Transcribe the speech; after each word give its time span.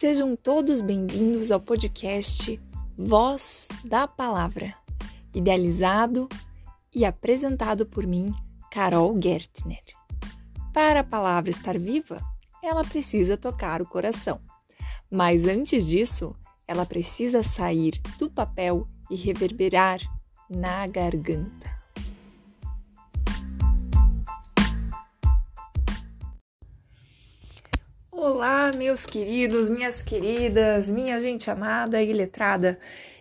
Sejam 0.00 0.36
todos 0.36 0.80
bem-vindos 0.80 1.50
ao 1.50 1.58
podcast 1.58 2.60
Voz 2.96 3.66
da 3.84 4.06
Palavra, 4.06 4.72
idealizado 5.34 6.28
e 6.94 7.04
apresentado 7.04 7.84
por 7.84 8.06
mim, 8.06 8.32
Carol 8.70 9.20
Gertner. 9.20 9.82
Para 10.72 11.00
a 11.00 11.04
palavra 11.04 11.50
estar 11.50 11.76
viva, 11.76 12.20
ela 12.62 12.84
precisa 12.84 13.36
tocar 13.36 13.82
o 13.82 13.88
coração. 13.88 14.40
Mas 15.10 15.48
antes 15.48 15.84
disso, 15.84 16.32
ela 16.64 16.86
precisa 16.86 17.42
sair 17.42 18.00
do 18.20 18.30
papel 18.30 18.86
e 19.10 19.16
reverberar 19.16 19.98
na 20.48 20.86
garganta. 20.86 21.77
Olá, 28.20 28.72
meus 28.76 29.06
queridos, 29.06 29.68
minhas 29.68 30.02
queridas, 30.02 30.90
minha 30.90 31.20
gente 31.20 31.48
amada 31.48 32.02
e 32.02 32.12
letrada. 32.12 32.76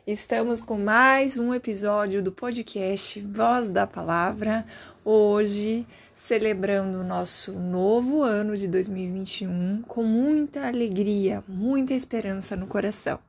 Estamos 0.08 0.60
com 0.60 0.76
mais 0.76 1.38
um 1.38 1.54
episódio 1.54 2.20
do 2.20 2.32
podcast 2.32 3.22
Voz 3.22 3.70
da 3.70 3.86
Palavra. 3.86 4.66
Hoje, 5.06 5.86
celebrando 6.16 6.98
o 6.98 7.04
nosso 7.04 7.52
novo 7.54 8.24
ano 8.24 8.58
de 8.58 8.68
2021 8.68 9.84
com 9.84 10.02
muita 10.02 10.68
alegria, 10.68 11.44
muita 11.48 11.94
esperança 11.94 12.56
no 12.56 12.66
coração. 12.66 13.20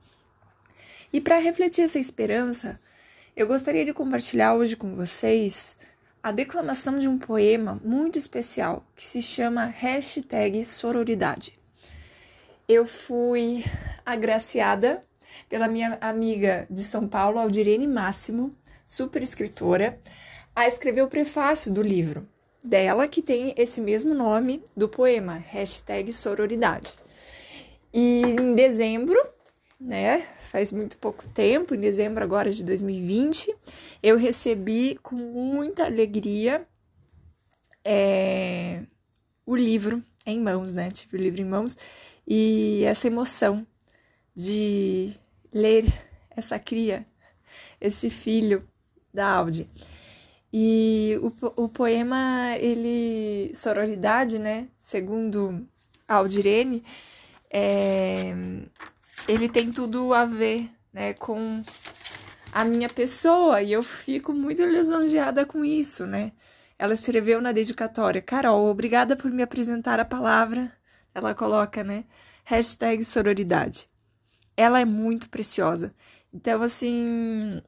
E 1.12 1.20
para 1.20 1.38
refletir 1.38 1.82
essa 1.82 1.98
esperança, 1.98 2.80
eu 3.36 3.46
gostaria 3.46 3.84
de 3.84 3.92
compartilhar 3.92 4.54
hoje 4.54 4.74
com 4.74 4.96
vocês 4.96 5.76
a 6.28 6.32
declamação 6.32 6.98
de 6.98 7.08
um 7.08 7.18
poema 7.18 7.80
muito 7.82 8.18
especial 8.18 8.84
que 8.94 9.04
se 9.04 9.22
chama 9.22 9.64
Hashtag 9.64 10.62
Sororidade 10.64 11.58
eu 12.68 12.84
fui 12.84 13.64
agraciada 14.04 15.02
pela 15.48 15.66
minha 15.66 15.96
amiga 16.02 16.66
de 16.68 16.84
São 16.84 17.08
Paulo, 17.08 17.38
Aldirene 17.38 17.86
Máximo, 17.86 18.54
super 18.84 19.22
escritora, 19.22 19.98
a 20.54 20.68
escrever 20.68 21.00
o 21.00 21.08
prefácio 21.08 21.72
do 21.72 21.80
livro 21.80 22.28
dela, 22.62 23.08
que 23.08 23.22
tem 23.22 23.54
esse 23.56 23.80
mesmo 23.80 24.12
nome 24.12 24.62
do 24.76 24.86
poema, 24.86 25.42
hashtag 25.48 26.12
sororidade. 26.12 26.92
E 27.90 28.20
em 28.20 28.54
dezembro, 28.54 29.18
né, 29.80 30.26
faz 30.50 30.72
muito 30.72 30.98
pouco 30.98 31.26
tempo, 31.28 31.74
em 31.74 31.80
dezembro 31.80 32.22
agora 32.24 32.50
de 32.50 32.64
2020, 32.64 33.54
eu 34.02 34.16
recebi 34.16 34.98
com 35.02 35.14
muita 35.14 35.84
alegria 35.84 36.66
é, 37.84 38.82
o 39.46 39.54
livro 39.54 40.02
em 40.26 40.40
mãos, 40.40 40.74
né, 40.74 40.90
tive 40.90 41.16
o 41.16 41.20
livro 41.20 41.40
em 41.40 41.44
mãos, 41.44 41.76
e 42.26 42.82
essa 42.84 43.06
emoção 43.06 43.66
de 44.34 45.14
ler 45.52 45.86
essa 46.30 46.58
cria, 46.58 47.06
esse 47.80 48.10
filho 48.10 48.62
da 49.12 49.28
Audi. 49.28 49.68
E 50.52 51.18
o, 51.22 51.64
o 51.64 51.68
poema, 51.68 52.56
ele, 52.58 53.52
Sororidade, 53.54 54.38
né, 54.38 54.68
segundo 54.76 55.66
Aldirene, 56.06 56.82
é, 57.50 58.34
ele 59.26 59.48
tem 59.48 59.72
tudo 59.72 60.12
a 60.14 60.24
ver, 60.24 60.70
né, 60.92 61.14
com 61.14 61.62
a 62.52 62.64
minha 62.64 62.88
pessoa, 62.88 63.62
e 63.62 63.72
eu 63.72 63.82
fico 63.82 64.32
muito 64.32 64.64
lisonjeada 64.64 65.44
com 65.44 65.64
isso, 65.64 66.06
né. 66.06 66.32
Ela 66.78 66.94
escreveu 66.94 67.40
na 67.40 67.52
dedicatória, 67.52 68.22
Carol, 68.22 68.68
obrigada 68.68 69.16
por 69.16 69.30
me 69.30 69.42
apresentar 69.42 69.98
a 69.98 70.04
palavra 70.04 70.72
ela 71.18 71.34
coloca, 71.34 71.82
né? 71.84 72.04
Hashtag 72.44 73.04
sororidade. 73.04 73.88
Ela 74.56 74.80
é 74.80 74.84
muito 74.84 75.28
preciosa. 75.28 75.94
Então, 76.32 76.62
assim, 76.62 77.62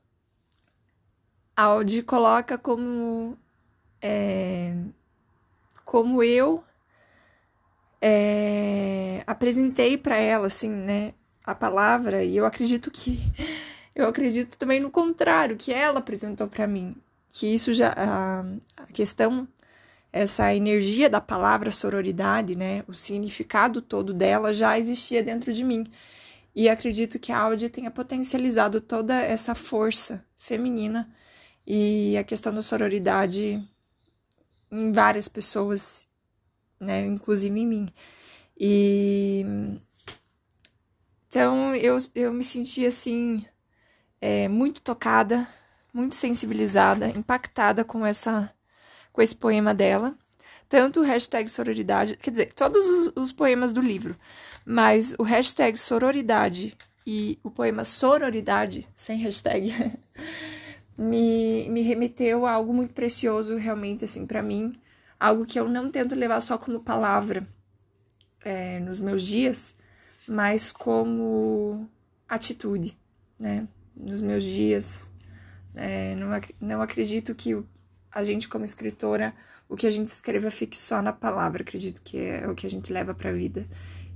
a 1.57 1.65
Audi 1.65 2.03
coloca 2.03 2.57
como. 2.57 3.37
É, 4.03 4.75
como 5.85 6.23
eu 6.23 6.65
é, 8.01 9.23
apresentei 9.27 9.99
para 9.99 10.17
ela, 10.17 10.47
assim, 10.47 10.71
né? 10.71 11.15
A 11.45 11.55
palavra, 11.55 12.23
e 12.25 12.37
eu 12.37 12.47
acredito 12.47 12.91
que. 12.91 13.21
Eu 13.93 14.09
acredito 14.09 14.57
também 14.57 14.79
no 14.79 14.91
contrário, 14.91 15.57
que 15.57 15.73
ela 15.73 15.99
apresentou 15.99 16.47
para 16.47 16.67
mim. 16.67 16.97
Que 17.33 17.47
isso 17.53 17.73
já. 17.73 17.93
A, 17.97 18.41
a 18.77 18.87
questão 18.93 19.49
essa 20.13 20.55
energia 20.55 21.09
da 21.09 21.21
palavra 21.21 21.71
sororidade, 21.71 22.57
né, 22.57 22.85
o 22.89 22.95
significado 22.95 23.81
todo 23.81 24.13
dela 24.13 24.53
já 24.53 24.79
existia 24.79 25.23
dentro 25.23 25.53
de 25.53 25.63
mim. 25.63 25.87
E 26.55 26.69
acredito 26.69 27.19
que 27.19 27.33
a 27.33 27.39
Audi 27.39 27.69
tenha 27.69 27.91
potencializado 27.91 28.81
toda 28.81 29.15
essa 29.21 29.55
força 29.55 30.25
feminina 30.37 31.09
e 31.67 32.17
a 32.19 32.25
questão 32.25 32.53
da 32.53 32.63
sororidade 32.63 33.63
em 34.71 34.93
várias 34.93 35.29
pessoas, 35.29 36.09
né, 36.79 37.07
inclusive 37.07 37.59
em 37.61 37.67
mim. 37.67 37.89
E 38.59 39.45
então 41.31 41.77
eu, 41.77 41.97
eu 42.13 42.33
me 42.33 42.43
senti 42.43 42.85
assim 42.85 43.47
é, 44.21 44.49
muito 44.49 44.81
tocada, 44.83 45.47
muito 45.95 46.17
sensibilizada, 46.17 47.09
impactada 47.11 47.85
com 47.85 48.05
essa 48.05 48.53
com 49.13 49.23
esse 49.23 49.37
poema 49.37 49.73
dela. 49.73 50.17
Tanto 50.69 51.01
o 51.01 51.05
hashtag 51.05 51.49
sororidade, 51.49 52.17
quer 52.17 52.31
dizer, 52.33 52.55
todos 52.55 52.85
os, 52.87 53.13
os 53.17 53.33
poemas 53.33 53.73
do 53.73 53.81
livro, 53.81 54.17
mas 54.67 55.15
o 55.19 55.23
hashtag 55.23 55.79
sororidade 55.79 56.77
e 57.07 57.39
o 57.45 57.51
poema 57.51 57.85
sororidade, 57.85 58.89
sem 58.95 59.19
hashtag, 59.19 59.73
me, 60.99 61.69
me 61.69 61.83
remeteu 61.83 62.45
a 62.47 62.53
algo 62.53 62.73
muito 62.75 62.93
precioso, 62.95 63.57
realmente, 63.57 64.05
assim, 64.05 64.27
para 64.27 64.43
mim. 64.43 64.75
Algo 65.19 65.47
que 65.47 65.61
eu 65.61 65.69
não 65.69 65.91
tento 65.91 66.15
levar 66.15 66.41
só 66.41 66.59
como 66.59 66.81
palavra 66.81 67.47
é, 68.45 68.81
nos 68.81 69.01
meus 69.01 69.23
dias, 69.23 69.77
mas 70.31 70.71
como 70.71 71.91
atitude, 72.29 72.97
né? 73.37 73.67
Nos 73.97 74.23
meus 74.23 74.45
dias. 74.45 75.11
É, 75.75 76.15
não, 76.15 76.29
não 76.61 76.81
acredito 76.81 77.35
que 77.35 77.61
a 78.13 78.23
gente, 78.23 78.49
como 78.49 78.65
escritora, 78.65 79.35
o 79.69 79.75
que 79.75 79.89
a 79.89 79.91
gente 79.91 80.07
escreva 80.07 80.49
fique 80.49 80.77
só 80.77 81.03
na 81.03 81.13
palavra. 81.13 81.63
Acredito 81.63 82.01
que 82.01 82.17
é 82.17 82.47
o 82.47 82.55
que 82.55 82.65
a 82.65 82.71
gente 82.71 82.93
leva 82.93 83.13
para 83.13 83.31
a 83.31 83.33
vida. 83.33 83.67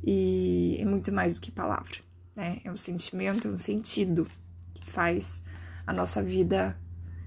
E 0.04 0.76
é 0.78 0.84
muito 0.84 1.10
mais 1.10 1.34
do 1.34 1.40
que 1.40 1.50
palavra, 1.50 1.96
né? 2.36 2.60
É 2.64 2.70
um 2.70 2.76
sentimento, 2.76 3.48
é 3.48 3.50
um 3.50 3.58
sentido 3.58 4.30
que 4.72 4.88
faz 4.88 5.42
a 5.84 5.92
nossa 5.92 6.22
vida 6.22 6.78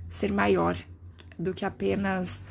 ser 0.08 0.32
maior 0.32 0.78
do 1.38 1.54
que 1.54 1.66
apenas 1.66 2.42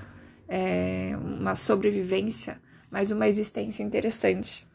é, 0.46 1.16
uma 1.18 1.54
sobrevivência, 1.54 2.60
mas 2.90 3.10
uma 3.10 3.26
existência 3.26 3.82
interessante 3.82 4.66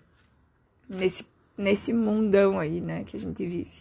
nesse, 0.89 1.25
nesse 1.57 1.94
mundão 1.94 2.59
aí, 2.59 2.81
né, 2.81 3.03
que 3.03 3.16
a 3.16 3.19
gente 3.19 3.45
vive. 3.45 3.72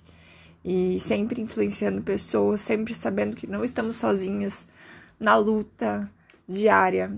E 0.65 1.01
sempre 1.01 1.41
influenciando 1.41 2.03
pessoas, 2.03 2.61
sempre 2.61 2.95
sabendo 2.95 3.37
que 3.37 3.47
não 3.47 3.65
estamos 3.65 3.97
sozinhas, 3.97 4.69
na 5.19 5.37
luta 5.37 6.11
diária, 6.49 7.13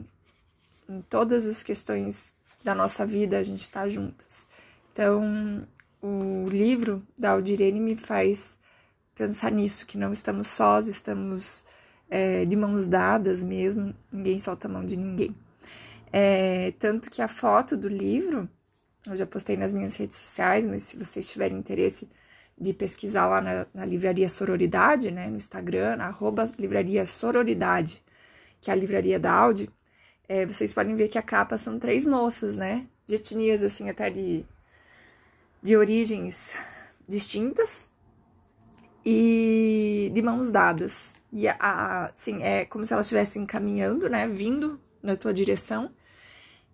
em 0.89 1.01
todas 1.03 1.47
as 1.47 1.63
questões 1.63 2.35
da 2.63 2.75
nossa 2.75 3.07
vida, 3.07 3.39
a 3.39 3.43
gente 3.43 3.61
está 3.61 3.89
juntas. 3.89 4.47
Então, 4.93 5.61
o 6.03 6.47
livro 6.49 7.03
da 7.17 7.31
Aldirene 7.31 7.81
me 7.81 7.97
faz 7.97 8.59
pensar 9.15 9.53
nisso, 9.53 9.87
que 9.87 9.97
não 9.97 10.13
estamos 10.13 10.49
sós, 10.49 10.89
estamos 10.89 11.65
é, 12.11 12.45
de 12.45 12.57
mãos 12.57 12.87
dadas 12.87 13.43
mesmo, 13.43 13.95
ninguém 14.11 14.39
solta 14.39 14.67
a 14.69 14.71
mão 14.71 14.85
de 14.85 14.97
ninguém. 14.97 15.35
É, 16.13 16.73
tanto 16.79 17.11
que 17.11 17.23
a 17.23 17.29
foto 17.29 17.77
do 17.77 17.89
livro, 17.89 18.49
eu 19.07 19.17
já 19.17 19.27
postei 19.27 19.57
nas 19.57 19.73
minhas 19.73 19.97
redes 19.97 20.17
sociais, 20.17 20.65
mas 20.65 20.85
se 20.85 20.97
vocês 20.97 21.29
tiverem 21.29 21.59
interesse 21.59 22.09
de 22.59 22.73
pesquisar 22.73 23.27
lá 23.27 23.41
na, 23.41 23.67
na 23.75 23.85
Livraria 23.85 24.29
Sororidade, 24.29 25.11
né, 25.11 25.27
no 25.27 25.37
Instagram, 25.37 26.01
arroba 26.01 26.45
Livraria 26.59 27.05
Sororidade, 27.05 28.03
que 28.61 28.71
é 28.71 28.73
a 28.73 28.77
livraria 28.77 29.19
da 29.19 29.33
Audi, 29.33 29.69
é, 30.29 30.47
vocês 30.47 30.73
podem 30.73 30.95
ver 30.95 31.09
que 31.09 31.19
a 31.19 31.23
capa 31.23 31.59
são 31.59 31.79
três 31.79 32.05
moças, 32.05 32.57
né, 32.57 32.87
de 33.07 33.17
etnias, 33.17 33.63
assim, 33.63 33.91
até 33.91 34.09
de, 34.09 34.45
de 35.61 35.77
origens 35.77 36.55
distintas 37.09 37.91
e 39.05 40.11
de 40.15 40.23
mãos 40.23 40.51
dadas. 40.51 41.17
E, 41.33 41.49
a, 41.49 42.07
assim, 42.07 42.43
é 42.43 42.65
como 42.65 42.85
se 42.85 42.93
elas 42.93 43.07
estivessem 43.07 43.45
caminhando, 43.45 44.09
né, 44.09 44.29
vindo 44.29 44.81
na 45.03 45.17
tua 45.17 45.35
direção, 45.35 45.91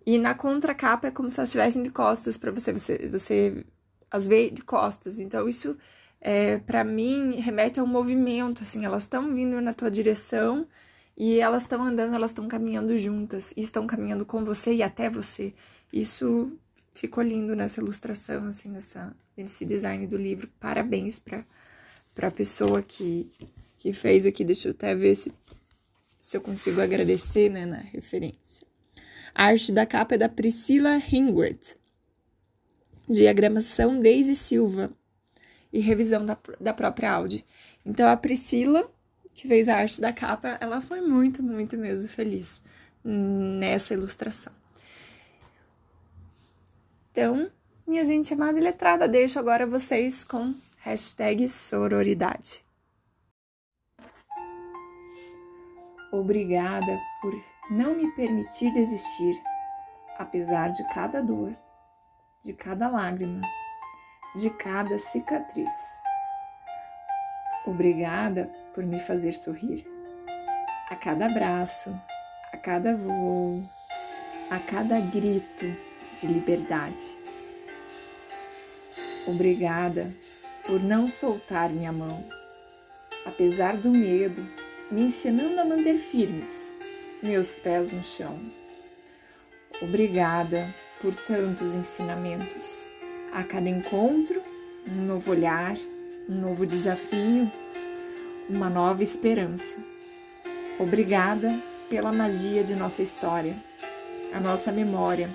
e 0.09 0.17
na 0.17 0.33
contracapa 0.33 1.07
é 1.07 1.11
como 1.11 1.29
se 1.29 1.39
elas 1.39 1.49
estivessem 1.49 1.83
de 1.83 1.91
costas 1.91 2.35
para 2.35 2.49
você, 2.49 2.73
você, 2.73 2.97
você 3.11 3.63
as 4.09 4.27
vê 4.27 4.49
de 4.49 4.63
costas. 4.63 5.19
Então, 5.19 5.47
isso, 5.47 5.77
é, 6.19 6.57
para 6.57 6.83
mim, 6.83 7.35
remete 7.35 7.79
a 7.79 7.83
um 7.83 7.85
movimento, 7.85 8.63
assim, 8.63 8.83
elas 8.83 9.03
estão 9.03 9.31
vindo 9.35 9.61
na 9.61 9.71
tua 9.71 9.91
direção 9.91 10.67
e 11.15 11.39
elas 11.39 11.61
estão 11.61 11.83
andando, 11.83 12.15
elas 12.15 12.31
estão 12.31 12.47
caminhando 12.47 12.97
juntas, 12.97 13.53
e 13.55 13.61
estão 13.61 13.85
caminhando 13.85 14.25
com 14.25 14.43
você 14.43 14.73
e 14.73 14.81
até 14.81 15.11
você. 15.11 15.53
Isso 15.93 16.51
ficou 16.91 17.23
lindo 17.23 17.55
nessa 17.55 17.79
ilustração, 17.79 18.45
assim, 18.45 18.69
nessa, 18.69 19.15
nesse 19.37 19.63
design 19.63 20.07
do 20.07 20.17
livro. 20.17 20.49
Parabéns 20.59 21.19
para 21.19 21.45
a 22.19 22.31
pessoa 22.31 22.81
que, 22.81 23.29
que 23.77 23.93
fez 23.93 24.25
aqui. 24.25 24.43
Deixa 24.43 24.69
eu 24.69 24.71
até 24.71 24.95
ver 24.95 25.13
se, 25.13 25.31
se 26.19 26.35
eu 26.35 26.41
consigo 26.41 26.81
agradecer, 26.81 27.47
né, 27.47 27.63
na 27.63 27.77
referência. 27.77 28.68
A 29.33 29.45
arte 29.45 29.71
da 29.71 29.85
capa 29.85 30.15
é 30.15 30.17
da 30.17 30.29
Priscila 30.29 30.97
Hingworth. 30.97 31.77
Diagramação 33.07 33.99
Daisy 33.99 34.35
Silva. 34.35 34.91
E 35.71 35.79
revisão 35.79 36.25
da, 36.25 36.37
da 36.59 36.73
própria 36.73 37.11
Audi. 37.11 37.45
Então, 37.85 38.07
a 38.09 38.17
Priscila, 38.17 38.89
que 39.33 39.47
fez 39.47 39.67
a 39.67 39.77
arte 39.77 40.01
da 40.01 40.11
capa, 40.11 40.57
ela 40.59 40.81
foi 40.81 41.01
muito, 41.01 41.43
muito 41.43 41.77
mesmo 41.77 42.07
feliz 42.07 42.61
nessa 43.03 43.93
ilustração. 43.93 44.51
Então, 47.11 47.49
minha 47.87 48.05
gente 48.05 48.33
amada 48.33 48.59
e 48.59 48.63
letrada, 48.63 49.07
deixo 49.07 49.39
agora 49.39 49.65
vocês 49.65 50.23
com 50.23 50.53
hashtag 50.79 51.47
sororidade. 51.49 52.63
Obrigada 56.11 56.99
por 57.21 57.39
não 57.69 57.95
me 57.95 58.11
permitir 58.13 58.73
desistir, 58.73 59.39
apesar 60.17 60.71
de 60.71 60.83
cada 60.87 61.21
dor, 61.21 61.53
de 62.41 62.51
cada 62.53 62.89
lágrima, 62.89 63.41
de 64.35 64.49
cada 64.49 64.97
cicatriz. 64.97 66.01
Obrigada 67.63 68.51
por 68.73 68.83
me 68.83 68.99
fazer 68.99 69.33
sorrir. 69.33 69.85
A 70.89 70.95
cada 70.95 71.27
abraço, 71.27 71.91
a 72.51 72.57
cada 72.57 72.95
voo, 72.95 73.63
a 74.49 74.57
cada 74.57 74.99
grito 74.99 75.65
de 76.11 76.27
liberdade. 76.27 77.19
Obrigada 79.27 80.11
por 80.65 80.81
não 80.81 81.07
soltar 81.07 81.69
minha 81.69 81.91
mão, 81.91 82.25
apesar 83.27 83.77
do 83.77 83.91
medo, 83.91 84.43
me 84.91 85.03
ensinando 85.03 85.59
a 85.59 85.65
manter 85.65 85.97
firmes 85.97 86.75
meus 87.21 87.55
pés 87.55 87.91
no 87.91 88.03
chão. 88.03 88.39
Obrigada 89.81 90.67
por 91.01 91.13
tantos 91.13 91.75
ensinamentos. 91.75 92.91
A 93.31 93.43
cada 93.43 93.69
encontro, 93.69 94.41
um 94.87 95.05
novo 95.05 95.31
olhar, 95.31 95.75
um 96.27 96.35
novo 96.35 96.65
desafio, 96.65 97.51
uma 98.49 98.69
nova 98.69 99.03
esperança. 99.03 99.77
Obrigada 100.79 101.61
pela 101.89 102.11
magia 102.11 102.63
de 102.63 102.75
nossa 102.75 103.03
história, 103.03 103.55
a 104.33 104.39
nossa 104.39 104.71
memória, 104.71 105.29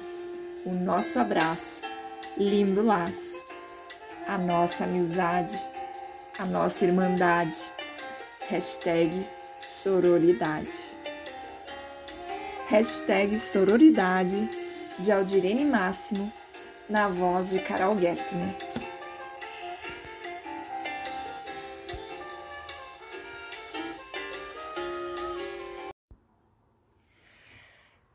o 0.64 0.72
nosso 0.72 1.18
abraço, 1.20 1.82
lindo 2.36 2.82
laço, 2.82 3.46
a 4.26 4.36
nossa 4.36 4.84
amizade, 4.84 5.56
a 6.38 6.46
nossa 6.46 6.84
irmandade. 6.84 7.72
Hashtag 8.48 9.24
sororidade. 9.64 10.72
Hashtag 12.68 13.38
sororidade 13.38 14.48
de 14.98 15.10
Aldirene 15.10 15.64
Máximo, 15.64 16.30
na 16.88 17.08
voz 17.08 17.50
de 17.50 17.60
Carol 17.60 17.98
Gertner. 17.98 18.54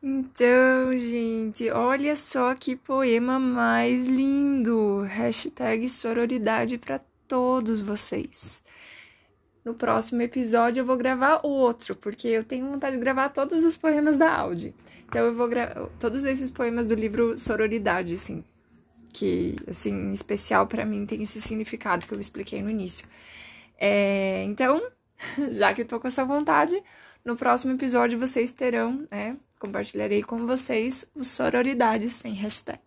Então, 0.01 0.97
gente, 0.97 1.69
olha 1.71 2.15
só 2.15 2.53
que 2.53 2.75
poema 2.75 3.39
mais 3.39 4.05
lindo! 4.05 5.01
Hashtag 5.01 5.89
sororidade 5.89 6.77
para 6.77 7.01
todos 7.27 7.81
vocês. 7.81 8.63
No 9.63 9.73
próximo 9.73 10.21
episódio 10.21 10.81
eu 10.81 10.85
vou 10.85 10.95
gravar 10.95 11.41
outro, 11.43 11.95
porque 11.95 12.27
eu 12.27 12.43
tenho 12.43 12.67
vontade 12.67 12.95
de 12.95 13.01
gravar 13.01 13.29
todos 13.29 13.65
os 13.65 13.75
poemas 13.75 14.17
da 14.17 14.33
Audi. 14.33 14.73
Então 15.07 15.25
eu 15.25 15.33
vou 15.33 15.47
gravar 15.47 15.89
todos 15.99 16.23
esses 16.23 16.49
poemas 16.49 16.87
do 16.87 16.95
livro 16.95 17.37
Sororidade, 17.37 18.15
assim, 18.15 18.43
que, 19.11 19.55
assim, 19.67 19.91
em 19.91 20.13
especial 20.13 20.65
para 20.65 20.85
mim 20.85 21.05
tem 21.05 21.21
esse 21.23 21.41
significado 21.41 22.05
que 22.05 22.13
eu 22.13 22.19
expliquei 22.19 22.61
no 22.61 22.69
início. 22.69 23.07
É, 23.77 24.43
então, 24.45 24.81
já 25.51 25.73
que 25.73 25.81
eu 25.81 25.85
tô 25.85 25.99
com 25.99 26.07
essa 26.07 26.23
vontade, 26.23 26.81
no 27.25 27.35
próximo 27.35 27.73
episódio 27.73 28.17
vocês 28.17 28.53
terão, 28.53 29.07
né, 29.11 29.35
compartilharei 29.59 30.23
com 30.23 30.45
vocês 30.45 31.05
o 31.13 31.23
Sororidade 31.23 32.09
sem 32.09 32.33
hashtag. 32.33 32.79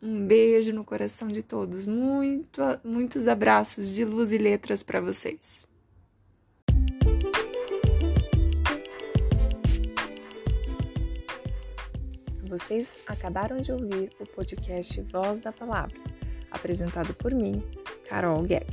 Um 0.00 0.26
beijo 0.26 0.72
no 0.72 0.84
coração 0.84 1.28
de 1.28 1.42
todos, 1.42 1.86
muito, 1.86 2.60
muitos 2.82 3.26
abraços 3.26 3.92
de 3.92 4.04
luz 4.04 4.32
e 4.32 4.38
letras 4.38 4.82
para 4.82 5.00
vocês. 5.00 5.66
Vocês 12.56 13.00
acabaram 13.08 13.56
de 13.56 13.72
ouvir 13.72 14.10
o 14.20 14.24
podcast 14.24 15.00
Voz 15.12 15.40
da 15.40 15.50
Palavra, 15.50 15.98
apresentado 16.52 17.12
por 17.12 17.34
mim, 17.34 17.60
Carol 18.08 18.40
Guedes. 18.44 18.63